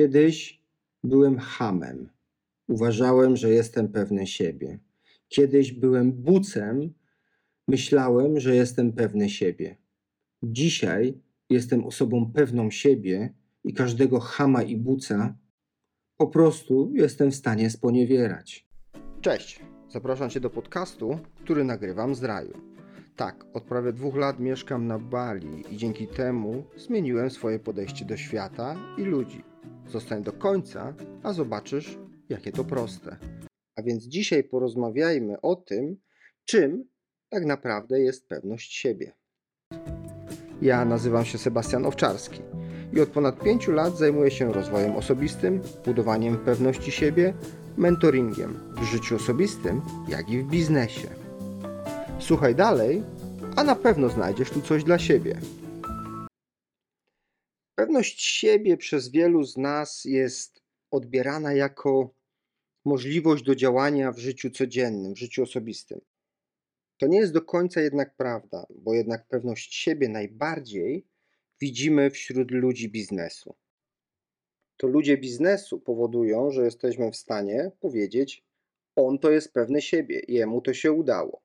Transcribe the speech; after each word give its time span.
Kiedyś 0.00 0.62
byłem 1.04 1.38
hamem. 1.38 2.08
Uważałem, 2.68 3.36
że 3.36 3.50
jestem 3.50 3.88
pewny 3.88 4.26
siebie. 4.26 4.78
Kiedyś 5.28 5.72
byłem 5.72 6.12
bucem. 6.12 6.94
Myślałem, 7.68 8.40
że 8.40 8.56
jestem 8.56 8.92
pewny 8.92 9.30
siebie. 9.30 9.76
Dzisiaj 10.42 11.20
jestem 11.50 11.84
osobą 11.84 12.32
pewną 12.32 12.70
siebie 12.70 13.34
i 13.64 13.74
każdego 13.74 14.20
chama 14.20 14.62
i 14.62 14.76
buca 14.76 15.38
po 16.16 16.26
prostu 16.26 16.92
jestem 16.94 17.30
w 17.30 17.34
stanie 17.34 17.70
sponiewierać. 17.70 18.68
Cześć, 19.20 19.60
zapraszam 19.88 20.30
Cię 20.30 20.40
do 20.40 20.50
podcastu, 20.50 21.18
który 21.44 21.64
nagrywam 21.64 22.14
z 22.14 22.22
raju. 22.22 22.52
Tak, 23.16 23.46
od 23.52 23.64
prawie 23.64 23.92
dwóch 23.92 24.16
lat 24.16 24.40
mieszkam 24.40 24.86
na 24.86 24.98
Bali 24.98 25.74
i 25.74 25.76
dzięki 25.76 26.06
temu 26.06 26.64
zmieniłem 26.76 27.30
swoje 27.30 27.58
podejście 27.58 28.04
do 28.04 28.16
świata 28.16 28.76
i 28.98 29.02
ludzi. 29.02 29.49
Zostań 29.90 30.22
do 30.22 30.32
końca, 30.32 30.94
a 31.22 31.32
zobaczysz, 31.32 31.98
jakie 32.28 32.52
to 32.52 32.64
proste. 32.64 33.16
A 33.76 33.82
więc 33.82 34.04
dzisiaj 34.04 34.44
porozmawiajmy 34.44 35.40
o 35.40 35.56
tym, 35.56 35.96
czym 36.44 36.84
tak 37.28 37.44
naprawdę 37.44 38.00
jest 38.00 38.28
pewność 38.28 38.74
siebie. 38.74 39.12
Ja 40.62 40.84
nazywam 40.84 41.24
się 41.24 41.38
Sebastian 41.38 41.86
Owczarski 41.86 42.40
i 42.92 43.00
od 43.00 43.08
ponad 43.08 43.42
pięciu 43.42 43.72
lat 43.72 43.98
zajmuję 43.98 44.30
się 44.30 44.52
rozwojem 44.52 44.96
osobistym, 44.96 45.60
budowaniem 45.84 46.38
pewności 46.38 46.90
siebie, 46.90 47.34
mentoringiem 47.76 48.74
w 48.80 48.84
życiu 48.84 49.16
osobistym, 49.16 49.82
jak 50.08 50.28
i 50.28 50.38
w 50.38 50.50
biznesie. 50.50 51.08
Słuchaj 52.18 52.54
dalej, 52.54 53.02
a 53.56 53.64
na 53.64 53.76
pewno 53.76 54.08
znajdziesz 54.08 54.50
tu 54.50 54.60
coś 54.60 54.84
dla 54.84 54.98
siebie. 54.98 55.40
Pewność 57.90 58.22
siebie 58.22 58.76
przez 58.76 59.08
wielu 59.08 59.44
z 59.44 59.56
nas 59.56 60.04
jest 60.04 60.62
odbierana 60.90 61.54
jako 61.54 62.14
możliwość 62.84 63.44
do 63.44 63.54
działania 63.54 64.12
w 64.12 64.18
życiu 64.18 64.50
codziennym, 64.50 65.14
w 65.14 65.18
życiu 65.18 65.42
osobistym. 65.42 66.00
To 66.96 67.06
nie 67.06 67.18
jest 67.18 67.32
do 67.32 67.42
końca 67.42 67.80
jednak 67.80 68.16
prawda, 68.16 68.66
bo 68.74 68.94
jednak 68.94 69.28
pewność 69.28 69.74
siebie 69.74 70.08
najbardziej 70.08 71.06
widzimy 71.60 72.10
wśród 72.10 72.50
ludzi 72.50 72.88
biznesu. 72.88 73.54
To 74.76 74.86
ludzie 74.86 75.18
biznesu 75.18 75.80
powodują, 75.80 76.50
że 76.50 76.64
jesteśmy 76.64 77.10
w 77.10 77.16
stanie 77.16 77.70
powiedzieć: 77.80 78.44
On 78.96 79.18
to 79.18 79.30
jest 79.30 79.52
pewny 79.52 79.82
siebie, 79.82 80.22
jemu 80.28 80.60
to 80.60 80.74
się 80.74 80.92
udało. 80.92 81.42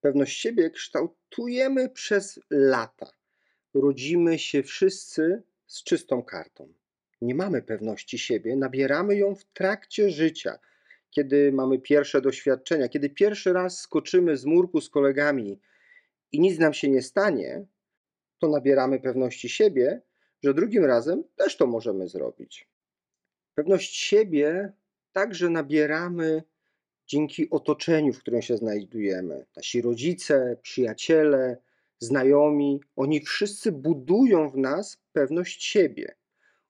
Pewność 0.00 0.40
siebie 0.40 0.70
kształtujemy 0.70 1.90
przez 1.90 2.40
lata. 2.50 3.21
Rodzimy 3.74 4.38
się 4.38 4.62
wszyscy 4.62 5.42
z 5.66 5.84
czystą 5.84 6.22
kartą. 6.22 6.72
Nie 7.20 7.34
mamy 7.34 7.62
pewności 7.62 8.18
siebie, 8.18 8.56
nabieramy 8.56 9.16
ją 9.16 9.34
w 9.34 9.44
trakcie 9.44 10.10
życia, 10.10 10.58
kiedy 11.10 11.52
mamy 11.52 11.78
pierwsze 11.78 12.20
doświadczenia, 12.20 12.88
kiedy 12.88 13.10
pierwszy 13.10 13.52
raz 13.52 13.80
skoczymy 13.80 14.36
z 14.36 14.44
murku 14.44 14.80
z 14.80 14.90
kolegami 14.90 15.60
i 16.32 16.40
nic 16.40 16.58
nam 16.58 16.74
się 16.74 16.88
nie 16.88 17.02
stanie, 17.02 17.66
to 18.38 18.48
nabieramy 18.48 19.00
pewności 19.00 19.48
siebie, 19.48 20.02
że 20.42 20.54
drugim 20.54 20.84
razem 20.84 21.24
też 21.36 21.56
to 21.56 21.66
możemy 21.66 22.08
zrobić. 22.08 22.68
Pewność 23.54 23.96
siebie 23.96 24.72
także 25.12 25.50
nabieramy 25.50 26.42
dzięki 27.06 27.50
otoczeniu, 27.50 28.12
w 28.12 28.18
którym 28.18 28.42
się 28.42 28.56
znajdujemy. 28.56 29.46
Nasi 29.56 29.82
rodzice, 29.82 30.56
przyjaciele, 30.62 31.56
znajomi, 32.02 32.80
oni 32.96 33.20
wszyscy 33.20 33.72
budują 33.72 34.50
w 34.50 34.56
nas 34.56 35.02
pewność 35.12 35.64
siebie. 35.64 36.14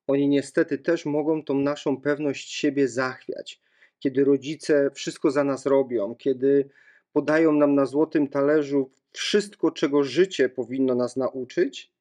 Oni 0.07 0.27
niestety 0.27 0.77
też 0.77 1.05
mogą 1.05 1.43
tą 1.43 1.53
naszą 1.53 2.01
pewność 2.01 2.53
siebie 2.53 2.87
zachwiać. 2.87 3.61
Kiedy 3.99 4.23
rodzice 4.23 4.91
wszystko 4.91 5.31
za 5.31 5.43
nas 5.43 5.65
robią, 5.65 6.15
kiedy 6.15 6.69
podają 7.13 7.51
nam 7.51 7.75
na 7.75 7.85
złotym 7.85 8.27
talerzu 8.27 8.91
wszystko, 9.11 9.71
czego 9.71 10.03
życie 10.03 10.49
powinno 10.49 10.95
nas 10.95 11.15
nauczyć, 11.15 11.93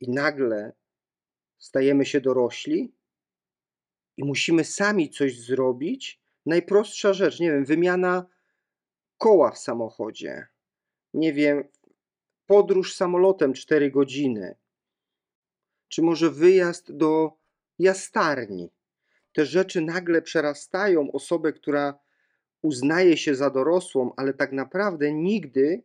i 0.00 0.10
nagle 0.10 0.72
stajemy 1.58 2.06
się 2.06 2.20
dorośli 2.20 2.94
i 4.16 4.24
musimy 4.24 4.64
sami 4.64 5.10
coś 5.10 5.40
zrobić. 5.40 6.20
Najprostsza 6.46 7.12
rzecz, 7.12 7.40
nie 7.40 7.52
wiem, 7.52 7.64
wymiana 7.64 8.26
koła 9.18 9.50
w 9.50 9.58
samochodzie, 9.58 10.46
nie 11.14 11.32
wiem, 11.32 11.64
podróż 12.46 12.94
samolotem 12.94 13.52
4 13.52 13.90
godziny, 13.90 14.54
czy 15.88 16.02
może 16.02 16.30
wyjazd 16.30 16.92
do 16.92 17.32
jastarni. 17.78 18.70
Te 19.32 19.46
rzeczy 19.46 19.80
nagle 19.80 20.22
przerastają 20.22 21.12
osobę, 21.12 21.52
która 21.52 21.98
uznaje 22.62 23.16
się 23.16 23.34
za 23.34 23.50
dorosłą, 23.50 24.12
ale 24.16 24.34
tak 24.34 24.52
naprawdę 24.52 25.12
nigdy 25.12 25.82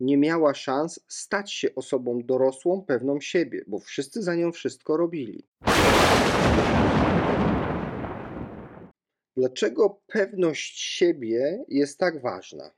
nie 0.00 0.16
miała 0.16 0.54
szans 0.54 1.00
stać 1.08 1.52
się 1.52 1.74
osobą 1.74 2.22
dorosłą, 2.24 2.82
pewną 2.82 3.20
siebie, 3.20 3.64
bo 3.66 3.78
wszyscy 3.78 4.22
za 4.22 4.34
nią 4.34 4.52
wszystko 4.52 4.96
robili. 4.96 5.46
Dlaczego 9.36 10.00
pewność 10.06 10.80
siebie 10.80 11.64
jest 11.68 11.98
tak 11.98 12.22
ważna? 12.22 12.77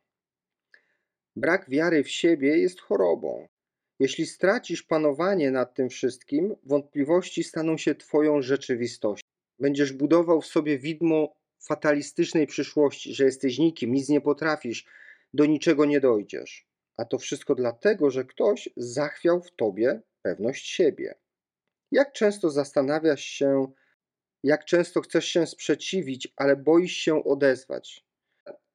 Brak 1.41 1.71
wiary 1.71 2.05
w 2.05 2.11
siebie 2.11 2.59
jest 2.59 2.81
chorobą. 2.81 3.47
Jeśli 4.01 4.27
stracisz 4.27 4.83
panowanie 4.83 5.51
nad 5.51 5.75
tym 5.75 5.89
wszystkim, 5.89 6.57
wątpliwości 6.63 7.45
staną 7.45 7.77
się 7.77 7.95
Twoją 7.95 8.43
rzeczywistością. 8.43 9.27
Będziesz 9.59 9.93
budował 9.93 10.41
w 10.41 10.47
sobie 10.47 10.79
widmo 10.79 11.33
fatalistycznej 11.61 12.47
przyszłości, 12.47 13.15
że 13.15 13.25
jesteś 13.25 13.59
nikim, 13.59 13.93
nic 13.93 14.09
nie 14.09 14.21
potrafisz, 14.21 14.87
do 15.35 15.47
niczego 15.47 15.85
nie 15.85 16.01
dojdziesz. 16.01 16.67
A 16.97 17.05
to 17.05 17.19
wszystko 17.19 17.55
dlatego, 17.55 18.11
że 18.11 18.25
ktoś 18.25 18.69
zachwiał 18.77 19.43
w 19.43 19.51
tobie 19.51 20.01
pewność 20.23 20.69
siebie. 20.69 21.15
Jak 21.93 22.13
często 22.13 22.51
zastanawiasz 22.51 23.25
się, 23.25 23.73
jak 24.43 24.65
często 24.65 25.01
chcesz 25.01 25.25
się 25.25 25.47
sprzeciwić, 25.47 26.33
ale 26.37 26.57
boisz 26.57 26.97
się 26.97 27.25
odezwać? 27.25 28.10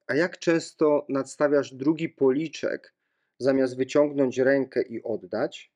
A 0.06 0.14
jak 0.14 0.38
często 0.38 1.06
nadstawiasz 1.08 1.74
drugi 1.74 2.08
policzek, 2.08 2.94
zamiast 3.38 3.76
wyciągnąć 3.76 4.38
rękę 4.38 4.82
i 4.82 5.02
oddać? 5.02 5.72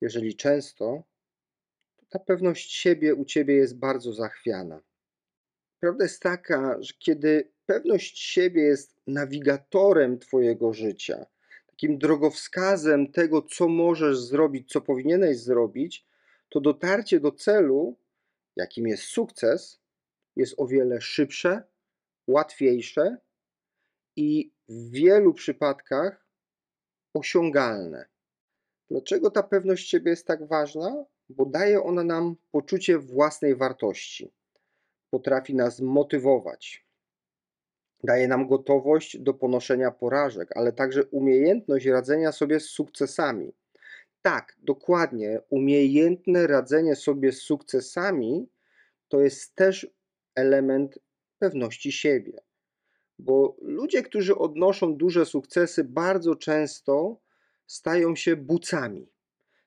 Jeżeli 0.00 0.36
często, 0.36 1.02
to 1.96 2.06
ta 2.10 2.18
pewność 2.18 2.72
siebie 2.72 3.14
u 3.14 3.24
ciebie 3.24 3.54
jest 3.54 3.78
bardzo 3.78 4.12
zachwiana. 4.12 4.82
Prawda 5.80 6.04
jest 6.04 6.22
taka, 6.22 6.82
że 6.82 6.94
kiedy 6.98 7.52
pewność 7.66 8.18
siebie 8.18 8.62
jest 8.62 9.00
nawigatorem 9.06 10.18
Twojego 10.18 10.72
życia, 10.72 11.26
takim 11.66 11.98
drogowskazem 11.98 13.12
tego, 13.12 13.42
co 13.42 13.68
możesz 13.68 14.18
zrobić, 14.18 14.72
co 14.72 14.80
powinieneś 14.80 15.38
zrobić, 15.38 16.06
to 16.48 16.60
dotarcie 16.60 17.20
do 17.20 17.32
celu, 17.32 17.98
jakim 18.56 18.86
jest 18.86 19.02
sukces, 19.02 19.80
jest 20.36 20.54
o 20.56 20.66
wiele 20.66 21.00
szybsze, 21.00 21.62
łatwiejsze 22.30 23.16
i 24.16 24.52
w 24.68 24.90
wielu 24.90 25.34
przypadkach 25.34 26.26
osiągalne. 27.14 28.08
Dlaczego 28.90 29.30
ta 29.30 29.42
pewność 29.42 29.88
siebie 29.88 30.10
jest 30.10 30.26
tak 30.26 30.48
ważna? 30.48 31.04
Bo 31.28 31.46
daje 31.46 31.82
ona 31.82 32.04
nam 32.04 32.36
poczucie 32.50 32.98
własnej 32.98 33.56
wartości. 33.56 34.32
Potrafi 35.10 35.54
nas 35.54 35.80
motywować, 35.80 36.86
daje 38.04 38.28
nam 38.28 38.48
gotowość 38.48 39.18
do 39.18 39.34
ponoszenia 39.34 39.90
porażek, 39.90 40.56
ale 40.56 40.72
także 40.72 41.04
umiejętność 41.04 41.86
radzenia 41.86 42.32
sobie 42.32 42.60
z 42.60 42.64
sukcesami. 42.64 43.52
Tak, 44.22 44.56
dokładnie, 44.62 45.40
umiejętne 45.50 46.46
radzenie 46.46 46.96
sobie 46.96 47.32
z 47.32 47.40
sukcesami 47.40 48.48
to 49.08 49.20
jest 49.20 49.54
też 49.54 49.86
element 50.34 50.98
pewności 51.40 51.92
siebie. 51.92 52.40
Bo 53.18 53.56
ludzie, 53.62 54.02
którzy 54.02 54.36
odnoszą 54.36 54.96
duże 54.96 55.26
sukcesy, 55.26 55.84
bardzo 55.84 56.36
często 56.36 57.20
stają 57.66 58.16
się 58.16 58.36
bucami, 58.36 59.08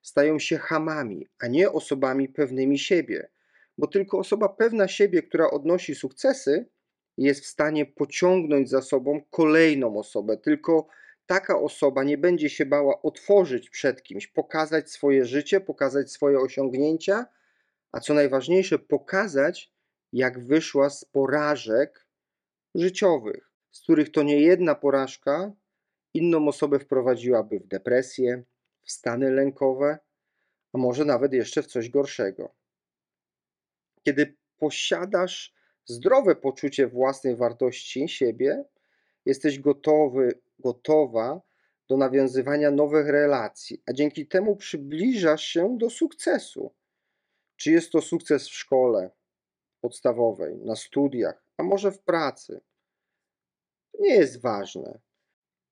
stają 0.01 0.39
się 0.39 0.57
hamami, 0.57 1.27
a 1.39 1.47
nie 1.47 1.71
osobami 1.71 2.29
pewnymi 2.29 2.79
siebie. 2.79 3.29
Bo 3.77 3.87
tylko 3.87 4.17
osoba 4.19 4.49
pewna 4.49 4.87
siebie, 4.87 5.23
która 5.23 5.49
odnosi 5.49 5.95
sukcesy, 5.95 6.65
jest 7.17 7.43
w 7.43 7.47
stanie 7.47 7.85
pociągnąć 7.85 8.69
za 8.69 8.81
sobą 8.81 9.21
kolejną 9.29 9.97
osobę. 9.97 10.37
Tylko 10.37 10.87
taka 11.25 11.59
osoba 11.59 12.03
nie 12.03 12.17
będzie 12.17 12.49
się 12.49 12.65
bała 12.65 13.01
otworzyć 13.01 13.69
przed 13.69 14.03
kimś, 14.03 14.27
pokazać 14.27 14.91
swoje 14.91 15.25
życie, 15.25 15.61
pokazać 15.61 16.11
swoje 16.11 16.39
osiągnięcia, 16.39 17.25
a 17.91 17.99
co 17.99 18.13
najważniejsze, 18.13 18.79
pokazać, 18.79 19.72
jak 20.13 20.39
wyszła 20.39 20.89
z 20.89 21.05
porażek 21.05 22.07
życiowych, 22.75 23.51
z 23.71 23.81
których 23.81 24.11
to 24.11 24.23
nie 24.23 24.39
jedna 24.39 24.75
porażka 24.75 25.51
inną 26.13 26.47
osobę 26.47 26.79
wprowadziłaby 26.79 27.59
w 27.59 27.67
depresję, 27.67 28.43
w 28.81 28.91
stany 28.91 29.31
lękowe, 29.31 29.99
a 30.73 30.77
może 30.77 31.05
nawet 31.05 31.33
jeszcze 31.33 31.63
w 31.63 31.67
coś 31.67 31.89
gorszego. 31.89 32.55
Kiedy 34.03 34.35
posiadasz 34.57 35.53
zdrowe 35.85 36.35
poczucie 36.35 36.87
własnej 36.87 37.35
wartości 37.35 38.09
siebie, 38.09 38.63
jesteś 39.25 39.59
gotowy, 39.59 40.39
gotowa 40.59 41.41
do 41.87 41.97
nawiązywania 41.97 42.71
nowych 42.71 43.07
relacji, 43.07 43.83
a 43.85 43.93
dzięki 43.93 44.27
temu 44.27 44.55
przybliżasz 44.55 45.43
się 45.43 45.77
do 45.77 45.89
sukcesu. 45.89 46.73
Czy 47.55 47.71
jest 47.71 47.91
to 47.91 48.01
sukces 48.01 48.47
w 48.49 48.53
szkole 48.53 49.09
podstawowej, 49.83 50.57
na 50.57 50.75
studiach, 50.75 51.45
a 51.57 51.63
może 51.63 51.91
w 51.91 51.99
pracy? 51.99 52.61
Nie 53.99 54.15
jest 54.15 54.41
ważne. 54.41 54.99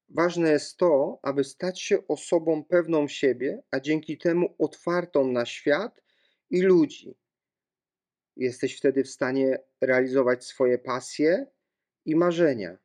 Ważne 0.09 0.51
jest 0.51 0.77
to, 0.77 1.19
aby 1.21 1.43
stać 1.43 1.81
się 1.81 2.07
osobą 2.07 2.63
pewną 2.63 3.07
siebie, 3.07 3.63
a 3.71 3.79
dzięki 3.79 4.17
temu 4.17 4.55
otwartą 4.59 5.27
na 5.27 5.45
świat 5.45 6.03
i 6.49 6.61
ludzi. 6.61 7.15
Jesteś 8.35 8.77
wtedy 8.77 9.03
w 9.03 9.09
stanie 9.09 9.59
realizować 9.81 10.45
swoje 10.45 10.77
pasje 10.77 11.47
i 12.05 12.15
marzenia, 12.15 12.77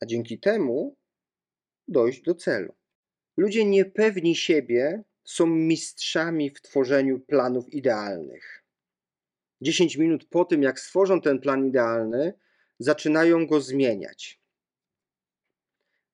a 0.00 0.06
dzięki 0.06 0.38
temu 0.40 0.96
dojść 1.88 2.22
do 2.22 2.34
celu. 2.34 2.74
Ludzie 3.36 3.64
niepewni 3.64 4.36
siebie 4.36 5.02
są 5.24 5.46
mistrzami 5.46 6.50
w 6.50 6.60
tworzeniu 6.60 7.20
planów 7.20 7.68
idealnych. 7.72 8.65
10 9.60 9.96
minut 9.96 10.24
po 10.24 10.44
tym, 10.44 10.62
jak 10.62 10.80
stworzą 10.80 11.20
ten 11.20 11.40
plan 11.40 11.66
idealny, 11.66 12.32
zaczynają 12.78 13.46
go 13.46 13.60
zmieniać. 13.60 14.40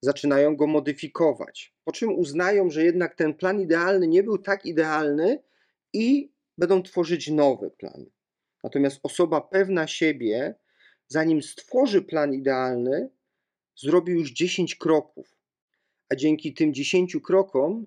Zaczynają 0.00 0.56
go 0.56 0.66
modyfikować, 0.66 1.74
po 1.84 1.92
czym 1.92 2.18
uznają, 2.18 2.70
że 2.70 2.84
jednak 2.84 3.14
ten 3.14 3.34
plan 3.34 3.60
idealny 3.60 4.08
nie 4.08 4.22
był 4.22 4.38
tak 4.38 4.66
idealny 4.66 5.42
i 5.92 6.32
będą 6.58 6.82
tworzyć 6.82 7.28
nowy 7.30 7.70
plan. 7.70 8.06
Natomiast 8.64 9.00
osoba 9.02 9.40
pewna 9.40 9.86
siebie, 9.86 10.54
zanim 11.08 11.42
stworzy 11.42 12.02
plan 12.02 12.34
idealny, 12.34 13.10
zrobi 13.76 14.12
już 14.12 14.32
10 14.32 14.76
kroków, 14.76 15.36
a 16.08 16.16
dzięki 16.16 16.54
tym 16.54 16.74
10 16.74 17.16
krokom 17.22 17.86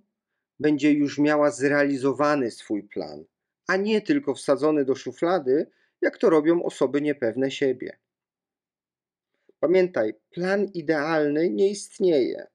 będzie 0.60 0.92
już 0.92 1.18
miała 1.18 1.52
zrealizowany 1.52 2.52
swój 2.52 2.84
plan, 2.84 3.26
a 3.68 3.76
nie 3.76 4.02
tylko 4.02 4.34
wsadzony 4.34 4.86
do 4.86 4.96
szuflady, 4.96 5.72
jak 6.02 6.18
to 6.18 6.30
robią 6.30 6.64
osoby 6.64 7.02
niepewne 7.02 7.52
siebie. 7.52 7.98
Pamiętaj, 9.60 10.14
plan 10.30 10.66
idealny 10.74 11.50
nie 11.50 11.70
istnieje. 11.70 12.48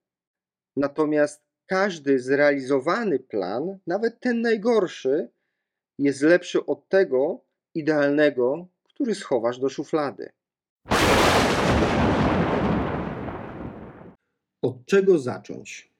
Natomiast 0.77 1.43
każdy 1.67 2.19
zrealizowany 2.19 3.19
plan, 3.19 3.79
nawet 3.87 4.21
ten 4.21 4.41
najgorszy, 4.41 5.29
jest 5.99 6.23
lepszy 6.23 6.67
od 6.67 6.89
tego 6.89 7.45
idealnego, 7.75 8.69
który 8.85 9.15
schowasz 9.15 9.59
do 9.59 9.69
szuflady. 9.69 10.31
Od 14.63 14.87
czego 14.87 15.19
zacząć? 15.19 15.93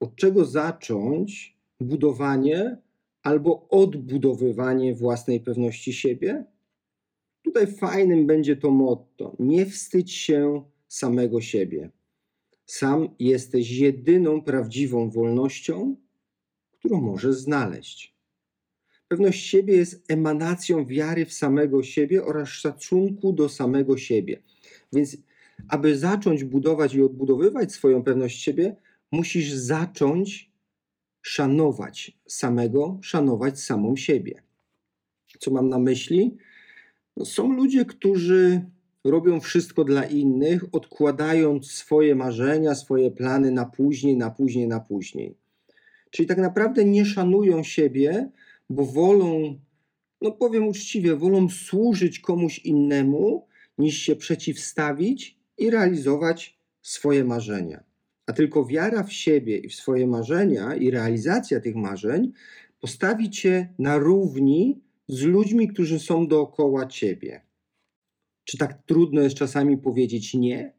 Od 0.00 0.16
czego 0.16 0.44
zacząć 0.44 1.56
budowanie 1.80 2.76
albo 3.26 3.68
odbudowywanie 3.68 4.94
własnej 4.94 5.40
pewności 5.40 5.92
siebie? 5.92 6.44
Tutaj 7.42 7.66
fajnym 7.66 8.26
będzie 8.26 8.56
to 8.56 8.70
motto: 8.70 9.36
nie 9.38 9.66
wstydź 9.66 10.12
się 10.12 10.64
samego 10.88 11.40
siebie. 11.40 11.90
Sam 12.66 13.08
jesteś 13.18 13.70
jedyną 13.70 14.42
prawdziwą 14.42 15.10
wolnością, 15.10 15.96
którą 16.72 17.00
możesz 17.00 17.34
znaleźć. 17.34 18.16
Pewność 19.08 19.46
siebie 19.46 19.76
jest 19.76 20.12
emanacją 20.12 20.86
wiary 20.86 21.26
w 21.26 21.32
samego 21.32 21.82
siebie 21.82 22.24
oraz 22.24 22.48
szacunku 22.48 23.32
do 23.32 23.48
samego 23.48 23.98
siebie. 23.98 24.42
Więc, 24.92 25.16
aby 25.68 25.96
zacząć 25.98 26.44
budować 26.44 26.94
i 26.94 27.02
odbudowywać 27.02 27.72
swoją 27.72 28.02
pewność 28.02 28.42
siebie, 28.42 28.76
musisz 29.12 29.52
zacząć 29.52 30.45
szanować 31.26 32.18
samego, 32.26 32.98
szanować 33.02 33.60
samą 33.60 33.96
siebie. 33.96 34.42
Co 35.38 35.50
mam 35.50 35.68
na 35.68 35.78
myśli? 35.78 36.36
No, 37.16 37.24
są 37.24 37.52
ludzie, 37.52 37.84
którzy 37.84 38.64
robią 39.04 39.40
wszystko 39.40 39.84
dla 39.84 40.04
innych, 40.04 40.64
odkładając 40.72 41.70
swoje 41.70 42.14
marzenia, 42.14 42.74
swoje 42.74 43.10
plany 43.10 43.50
na 43.50 43.64
później, 43.64 44.16
na 44.16 44.30
później, 44.30 44.68
na 44.68 44.80
później. 44.80 45.36
Czyli 46.10 46.28
tak 46.28 46.38
naprawdę 46.38 46.84
nie 46.84 47.04
szanują 47.04 47.62
siebie, 47.62 48.30
bo 48.70 48.84
wolą, 48.84 49.58
no 50.22 50.32
powiem 50.32 50.68
uczciwie, 50.68 51.16
wolą 51.16 51.48
służyć 51.48 52.20
komuś 52.20 52.58
innemu, 52.58 53.46
niż 53.78 53.98
się 53.98 54.16
przeciwstawić 54.16 55.38
i 55.58 55.70
realizować 55.70 56.58
swoje 56.82 57.24
marzenia. 57.24 57.84
A 58.26 58.32
tylko 58.32 58.64
wiara 58.64 59.02
w 59.02 59.12
siebie 59.12 59.58
i 59.58 59.68
w 59.68 59.74
swoje 59.74 60.06
marzenia 60.06 60.74
i 60.74 60.90
realizacja 60.90 61.60
tych 61.60 61.76
marzeń 61.76 62.32
postawi 62.80 63.30
cię 63.30 63.74
na 63.78 63.98
równi 63.98 64.80
z 65.08 65.22
ludźmi, 65.22 65.68
którzy 65.68 65.98
są 65.98 66.26
dookoła 66.26 66.86
ciebie. 66.86 67.40
Czy 68.44 68.58
tak 68.58 68.82
trudno 68.86 69.20
jest 69.20 69.36
czasami 69.36 69.78
powiedzieć 69.78 70.34
nie? 70.34 70.72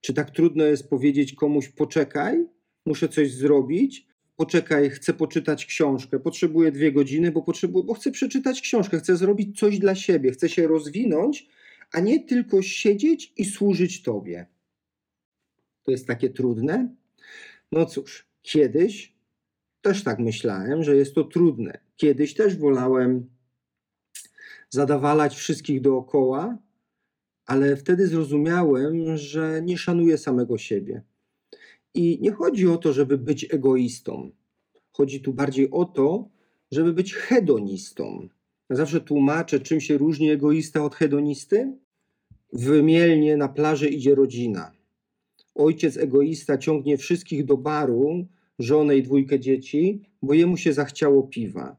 Czy 0.00 0.14
tak 0.14 0.30
trudno 0.30 0.64
jest 0.64 0.88
powiedzieć 0.88 1.34
komuś 1.34 1.68
poczekaj, 1.68 2.46
muszę 2.86 3.08
coś 3.08 3.32
zrobić? 3.32 4.08
Poczekaj, 4.36 4.90
chcę 4.90 5.14
poczytać 5.14 5.66
książkę, 5.66 6.20
potrzebuję 6.20 6.72
dwie 6.72 6.92
godziny, 6.92 7.32
bo, 7.32 7.42
potrzebuję, 7.42 7.84
bo 7.84 7.94
chcę 7.94 8.10
przeczytać 8.10 8.60
książkę, 8.60 8.98
chcę 8.98 9.16
zrobić 9.16 9.58
coś 9.58 9.78
dla 9.78 9.94
siebie, 9.94 10.30
chcę 10.30 10.48
się 10.48 10.66
rozwinąć, 10.66 11.48
a 11.92 12.00
nie 12.00 12.20
tylko 12.20 12.62
siedzieć 12.62 13.32
i 13.36 13.44
służyć 13.44 14.02
Tobie. 14.02 14.46
To 15.88 15.92
jest 15.92 16.06
takie 16.06 16.30
trudne? 16.30 16.94
No 17.72 17.86
cóż, 17.86 18.26
kiedyś 18.42 19.14
też 19.82 20.04
tak 20.04 20.18
myślałem, 20.18 20.82
że 20.82 20.96
jest 20.96 21.14
to 21.14 21.24
trudne. 21.24 21.78
Kiedyś 21.96 22.34
też 22.34 22.56
wolałem 22.56 23.30
zadawalać 24.70 25.36
wszystkich 25.36 25.80
dookoła, 25.80 26.58
ale 27.46 27.76
wtedy 27.76 28.06
zrozumiałem, 28.06 29.16
że 29.16 29.62
nie 29.64 29.78
szanuję 29.78 30.18
samego 30.18 30.58
siebie. 30.58 31.02
I 31.94 32.18
nie 32.20 32.32
chodzi 32.32 32.68
o 32.68 32.76
to, 32.76 32.92
żeby 32.92 33.18
być 33.18 33.54
egoistą. 33.54 34.30
Chodzi 34.92 35.20
tu 35.20 35.32
bardziej 35.32 35.70
o 35.70 35.84
to, 35.84 36.28
żeby 36.70 36.92
być 36.92 37.14
hedonistą. 37.14 38.28
Ja 38.70 38.76
zawsze 38.76 39.00
tłumaczę, 39.00 39.60
czym 39.60 39.80
się 39.80 39.98
różni 39.98 40.30
egoista 40.30 40.84
od 40.84 40.94
hedonisty. 40.94 41.72
Wymielnie 42.52 43.36
na 43.36 43.48
plaży 43.48 43.88
idzie 43.88 44.14
rodzina. 44.14 44.77
Ojciec 45.58 45.96
egoista 45.96 46.58
ciągnie 46.58 46.96
wszystkich 46.96 47.44
do 47.44 47.56
baru, 47.56 48.26
żonę 48.58 48.96
i 48.96 49.02
dwójkę 49.02 49.40
dzieci, 49.40 50.02
bo 50.22 50.34
jemu 50.34 50.56
się 50.56 50.72
zachciało 50.72 51.22
piwa. 51.22 51.76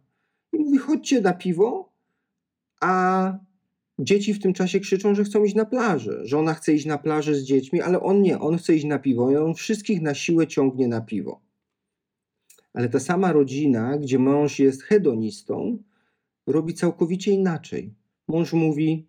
I 0.53 0.57
mówi: 0.57 0.77
chodźcie 0.77 1.21
na 1.21 1.33
piwo, 1.33 1.93
a 2.81 3.33
dzieci 3.99 4.33
w 4.33 4.41
tym 4.41 4.53
czasie 4.53 4.79
krzyczą, 4.79 5.15
że 5.15 5.23
chcą 5.23 5.43
iść 5.43 5.55
na 5.55 5.65
plażę. 5.65 6.25
Żona 6.25 6.53
chce 6.53 6.73
iść 6.73 6.85
na 6.85 6.97
plażę 6.97 7.35
z 7.35 7.43
dziećmi, 7.43 7.81
ale 7.81 7.99
on 7.99 8.21
nie, 8.21 8.39
on 8.39 8.57
chce 8.57 8.75
iść 8.75 8.85
na 8.85 8.99
piwo 8.99 9.31
i 9.31 9.35
on 9.35 9.53
wszystkich 9.53 10.01
na 10.01 10.13
siłę 10.13 10.47
ciągnie 10.47 10.87
na 10.87 11.01
piwo. 11.01 11.41
Ale 12.73 12.89
ta 12.89 12.99
sama 12.99 13.31
rodzina, 13.31 13.97
gdzie 13.97 14.19
mąż 14.19 14.59
jest 14.59 14.83
hedonistą, 14.83 15.83
robi 16.47 16.73
całkowicie 16.73 17.31
inaczej. 17.31 17.93
Mąż 18.27 18.53
mówi: 18.53 19.07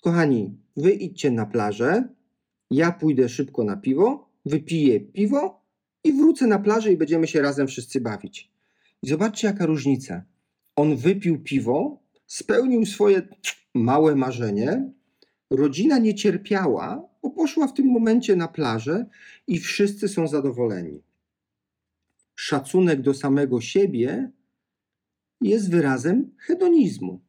Kochani, 0.00 0.58
wy 0.76 0.92
idźcie 0.92 1.30
na 1.30 1.46
plażę, 1.46 2.08
ja 2.70 2.92
pójdę 2.92 3.28
szybko 3.28 3.64
na 3.64 3.76
piwo, 3.76 4.28
wypiję 4.46 5.00
piwo 5.00 5.64
i 6.04 6.12
wrócę 6.12 6.46
na 6.46 6.58
plażę 6.58 6.92
i 6.92 6.96
będziemy 6.96 7.26
się 7.26 7.42
razem 7.42 7.66
wszyscy 7.66 8.00
bawić. 8.00 8.50
I 9.02 9.08
zobaczcie, 9.08 9.46
jaka 9.46 9.66
różnica. 9.66 10.24
On 10.76 10.96
wypił 10.96 11.42
piwo, 11.42 12.02
spełnił 12.26 12.86
swoje 12.86 13.28
małe 13.74 14.16
marzenie, 14.16 14.92
rodzina 15.50 15.98
nie 15.98 16.14
cierpiała, 16.14 17.08
bo 17.22 17.30
poszła 17.30 17.66
w 17.66 17.74
tym 17.74 17.86
momencie 17.86 18.36
na 18.36 18.48
plażę 18.48 19.06
i 19.46 19.58
wszyscy 19.58 20.08
są 20.08 20.28
zadowoleni. 20.28 21.02
Szacunek 22.34 23.02
do 23.02 23.14
samego 23.14 23.60
siebie 23.60 24.30
jest 25.40 25.70
wyrazem 25.70 26.30
hedonizmu. 26.38 27.20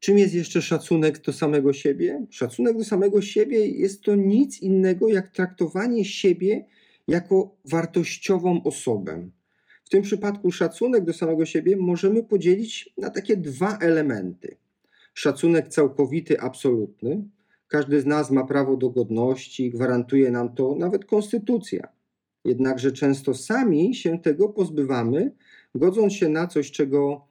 Czym 0.00 0.18
jest 0.18 0.34
jeszcze 0.34 0.62
szacunek 0.62 1.20
do 1.22 1.32
samego 1.32 1.72
siebie? 1.72 2.26
Szacunek 2.30 2.76
do 2.76 2.84
samego 2.84 3.22
siebie 3.22 3.66
jest 3.66 4.02
to 4.02 4.14
nic 4.14 4.62
innego 4.62 5.08
jak 5.08 5.30
traktowanie 5.30 6.04
siebie 6.04 6.64
jako 7.08 7.56
wartościową 7.64 8.62
osobę. 8.62 9.28
W 9.84 9.88
tym 9.88 10.02
przypadku 10.02 10.52
szacunek 10.52 11.04
do 11.04 11.12
samego 11.12 11.46
siebie 11.46 11.76
możemy 11.76 12.22
podzielić 12.22 12.94
na 12.98 13.10
takie 13.10 13.36
dwa 13.36 13.78
elementy. 13.78 14.56
Szacunek 15.14 15.68
całkowity, 15.68 16.40
absolutny. 16.40 17.24
Każdy 17.68 18.00
z 18.00 18.06
nas 18.06 18.30
ma 18.30 18.44
prawo 18.44 18.76
do 18.76 18.90
godności, 18.90 19.70
gwarantuje 19.70 20.30
nam 20.30 20.54
to 20.54 20.74
nawet 20.74 21.04
konstytucja. 21.04 21.88
Jednakże 22.44 22.92
często 22.92 23.34
sami 23.34 23.94
się 23.94 24.18
tego 24.18 24.48
pozbywamy, 24.48 25.32
godząc 25.74 26.12
się 26.12 26.28
na 26.28 26.46
coś, 26.46 26.70
czego 26.70 27.26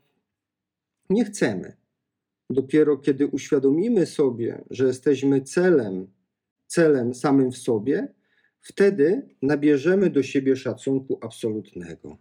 nie 1.09 1.25
chcemy. 1.25 1.77
Dopiero 2.49 2.97
kiedy 2.97 3.27
uświadomimy 3.27 4.05
sobie, 4.05 4.63
że 4.69 4.87
jesteśmy 4.87 5.41
celem, 5.41 6.07
celem 6.67 7.13
samym 7.13 7.51
w 7.51 7.57
sobie, 7.57 8.13
wtedy 8.61 9.27
nabierzemy 9.41 10.09
do 10.09 10.23
siebie 10.23 10.55
szacunku 10.55 11.19
absolutnego. 11.21 12.17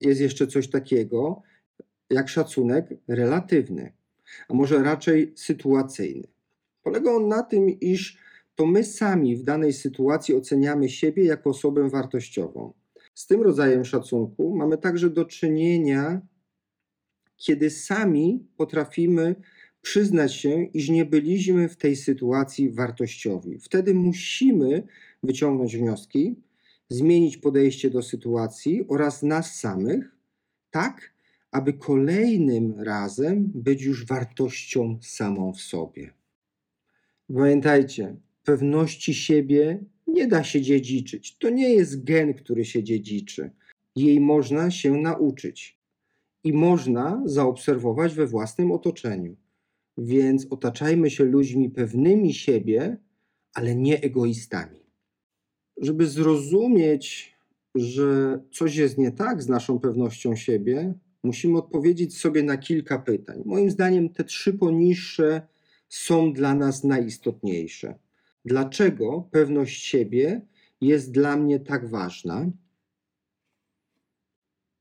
Jest 0.00 0.20
jeszcze 0.20 0.46
coś 0.46 0.70
takiego 0.70 1.42
jak 2.10 2.28
szacunek 2.28 2.86
relatywny, 3.08 3.92
a 4.48 4.54
może 4.54 4.82
raczej 4.82 5.32
sytuacyjny. 5.36 6.28
Polega 6.82 7.10
on 7.10 7.28
na 7.28 7.42
tym, 7.42 7.80
iż 7.80 8.18
to 8.54 8.66
my 8.66 8.84
sami 8.84 9.36
w 9.36 9.42
danej 9.42 9.72
sytuacji 9.72 10.34
oceniamy 10.34 10.88
siebie 10.88 11.24
jako 11.24 11.50
osobę 11.50 11.88
wartościową. 11.88 12.72
Z 13.14 13.26
tym 13.26 13.42
rodzajem 13.42 13.84
szacunku 13.84 14.56
mamy 14.56 14.78
także 14.78 15.10
do 15.10 15.24
czynienia, 15.24 16.20
kiedy 17.36 17.70
sami 17.70 18.46
potrafimy 18.56 19.34
przyznać 19.88 20.34
się, 20.34 20.62
iż 20.62 20.88
nie 20.88 21.04
byliśmy 21.04 21.68
w 21.68 21.76
tej 21.76 21.96
sytuacji 21.96 22.70
wartościowi. 22.70 23.58
Wtedy 23.58 23.94
musimy 23.94 24.82
wyciągnąć 25.22 25.76
wnioski, 25.76 26.36
zmienić 26.88 27.36
podejście 27.36 27.90
do 27.90 28.02
sytuacji 28.02 28.84
oraz 28.88 29.22
nas 29.22 29.58
samych, 29.60 30.16
tak 30.70 31.12
aby 31.50 31.72
kolejnym 31.72 32.80
razem 32.80 33.50
być 33.54 33.82
już 33.82 34.06
wartością 34.06 34.98
samą 35.02 35.52
w 35.52 35.60
sobie. 35.60 36.12
Pamiętajcie, 37.34 38.16
pewności 38.44 39.14
siebie 39.14 39.84
nie 40.06 40.26
da 40.26 40.44
się 40.44 40.62
dziedziczyć. 40.62 41.36
To 41.38 41.50
nie 41.50 41.74
jest 41.74 42.04
gen, 42.04 42.34
który 42.34 42.64
się 42.64 42.82
dziedziczy. 42.82 43.50
Jej 43.96 44.20
można 44.20 44.70
się 44.70 44.92
nauczyć 44.92 45.78
i 46.44 46.52
można 46.52 47.22
zaobserwować 47.24 48.14
we 48.14 48.26
własnym 48.26 48.72
otoczeniu. 48.72 49.36
Więc 49.98 50.46
otaczajmy 50.50 51.10
się 51.10 51.24
ludźmi 51.24 51.70
pewnymi 51.70 52.34
siebie, 52.34 52.96
ale 53.54 53.74
nie 53.74 54.02
egoistami. 54.02 54.80
Żeby 55.76 56.06
zrozumieć, 56.06 57.34
że 57.74 58.40
coś 58.52 58.76
jest 58.76 58.98
nie 58.98 59.12
tak 59.12 59.42
z 59.42 59.48
naszą 59.48 59.80
pewnością 59.80 60.36
siebie, 60.36 60.94
musimy 61.22 61.58
odpowiedzieć 61.58 62.18
sobie 62.18 62.42
na 62.42 62.56
kilka 62.56 62.98
pytań. 62.98 63.42
Moim 63.44 63.70
zdaniem 63.70 64.08
te 64.08 64.24
trzy 64.24 64.52
poniższe 64.52 65.42
są 65.88 66.32
dla 66.32 66.54
nas 66.54 66.84
najistotniejsze. 66.84 67.98
Dlaczego 68.44 69.28
pewność 69.30 69.84
siebie 69.84 70.40
jest 70.80 71.12
dla 71.12 71.36
mnie 71.36 71.60
tak 71.60 71.88
ważna? 71.88 72.50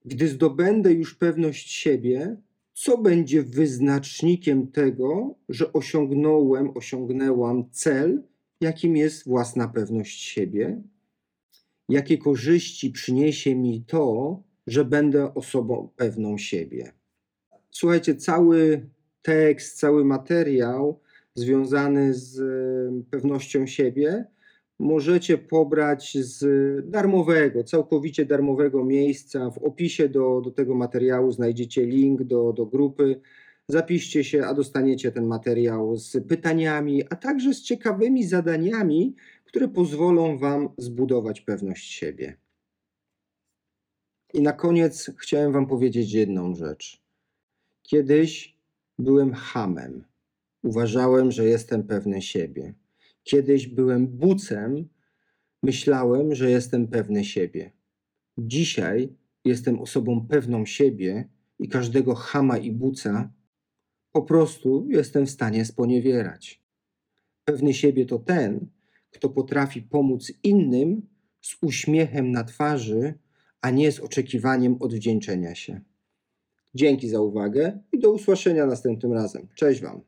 Gdy 0.06 0.28
zdobędę 0.28 0.94
już 0.94 1.16
pewność 1.16 1.72
siebie, 1.72 2.38
co 2.78 2.98
będzie 2.98 3.44
wyznacznikiem 3.44 4.68
tego, 4.68 5.36
że 5.50 5.74
osiągnąłem, 5.74 6.72
osiągnęłam 6.78 7.70
cel, 7.72 8.24
jakim 8.62 8.98
jest 8.98 9.26
własna 9.26 9.68
pewność 9.68 10.22
siebie? 10.22 10.82
Jakie 11.90 12.18
korzyści 12.18 12.92
przyniesie 12.92 13.56
mi 13.56 13.84
to, 13.88 14.44
że 14.68 14.86
będę 14.86 15.34
osobą 15.34 15.90
pewną 15.96 16.38
siebie? 16.38 16.92
Słuchajcie, 17.70 18.16
cały 18.16 18.90
tekst, 19.22 19.80
cały 19.80 20.06
materiał 20.06 21.00
związany 21.36 22.14
z 22.14 22.40
pewnością 23.10 23.68
siebie 23.68 24.26
możecie 24.80 25.38
pobrać 25.38 26.18
z 26.18 26.46
darmowego, 26.90 27.64
całkowicie 27.64 28.26
darmowego 28.26 28.86
miejsca. 28.86 29.50
W 29.50 29.58
opisie 29.58 30.10
do, 30.10 30.42
do 30.42 30.52
tego 30.52 30.76
materiału 30.76 31.32
znajdziecie 31.32 31.86
link 31.86 32.24
do, 32.24 32.54
do 32.54 32.66
grupy. 32.66 33.22
Zapiszcie 33.68 34.24
się, 34.24 34.46
a 34.46 34.54
dostaniecie 34.54 35.12
ten 35.12 35.26
materiał 35.26 35.96
z 35.96 36.28
pytaniami, 36.28 37.04
a 37.10 37.16
także 37.16 37.54
z 37.54 37.62
ciekawymi 37.62 38.24
zadaniami, 38.28 39.16
które 39.46 39.68
pozwolą 39.68 40.38
Wam 40.38 40.70
zbudować 40.78 41.42
pewność 41.42 41.92
siebie. 41.92 42.38
I 44.34 44.42
na 44.42 44.54
koniec 44.54 45.12
chciałem 45.18 45.52
Wam 45.52 45.68
powiedzieć 45.68 46.14
jedną 46.14 46.56
rzecz. 46.56 47.02
Kiedyś 47.84 48.56
byłem 49.00 49.34
hamem. 49.34 50.04
Uważałem, 50.64 51.32
że 51.32 51.46
jestem 51.46 51.84
pewny 51.84 52.22
siebie. 52.22 52.74
Kiedyś 53.28 53.68
byłem 53.68 54.08
bucem, 54.08 54.90
myślałem, 55.64 56.36
że 56.36 56.52
jestem 56.52 56.88
pewny 56.88 57.26
siebie. 57.26 57.72
Dzisiaj 58.38 59.10
jestem 59.46 59.80
osobą 59.80 60.28
pewną 60.28 60.66
siebie 60.66 61.30
i 61.60 61.70
każdego 61.70 62.16
chama 62.16 62.58
i 62.58 62.72
buca 62.72 63.34
po 64.12 64.22
prostu 64.22 64.88
jestem 64.90 65.26
w 65.26 65.30
stanie 65.30 65.66
sponiewierać. 65.66 66.64
Pewny 67.46 67.74
siebie 67.74 68.06
to 68.06 68.20
ten, 68.20 68.68
kto 69.12 69.30
potrafi 69.30 69.82
pomóc 69.82 70.34
innym 70.44 71.08
z 71.42 71.58
uśmiechem 71.62 72.32
na 72.32 72.44
twarzy, 72.44 73.14
a 73.62 73.70
nie 73.70 73.92
z 73.92 74.00
oczekiwaniem 74.00 74.78
odwdzięczenia 74.80 75.56
się. 75.56 75.82
Dzięki 76.76 77.10
za 77.10 77.22
uwagę 77.22 77.80
i 77.92 78.00
do 78.00 78.12
usłyszenia 78.12 78.66
następnym 78.66 79.14
razem. 79.14 79.48
Cześć 79.56 79.82
Wam. 79.82 80.02